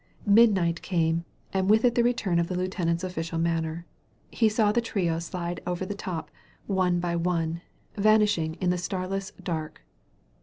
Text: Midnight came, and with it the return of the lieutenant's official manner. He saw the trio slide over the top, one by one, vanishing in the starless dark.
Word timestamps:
Midnight 0.25 0.81
came, 0.81 1.25
and 1.53 1.69
with 1.69 1.85
it 1.85 1.93
the 1.93 2.01
return 2.03 2.39
of 2.39 2.47
the 2.47 2.55
lieutenant's 2.55 3.03
official 3.03 3.37
manner. 3.37 3.85
He 4.31 4.49
saw 4.49 4.71
the 4.71 4.81
trio 4.81 5.19
slide 5.19 5.61
over 5.67 5.85
the 5.85 5.93
top, 5.93 6.31
one 6.65 6.99
by 6.99 7.15
one, 7.15 7.61
vanishing 7.95 8.55
in 8.55 8.71
the 8.71 8.79
starless 8.79 9.31
dark. 9.43 9.83